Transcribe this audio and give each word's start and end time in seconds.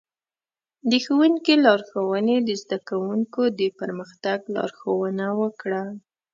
د 0.89 0.91
ښوونکي 1.05 1.53
لارښوونې 1.65 2.37
د 2.47 2.49
زده 2.61 2.77
کوونکو 2.89 3.41
د 3.59 3.61
پرمختګ 3.79 4.39
لارښوونه 4.55 5.25
وکړه. 5.41 5.83